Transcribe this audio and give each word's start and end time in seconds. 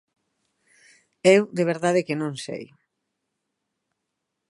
Eu 1.35 1.41
de 1.57 1.63
verdade 1.71 2.05
que 2.07 2.19
non 2.21 2.33
sei. 2.45 2.65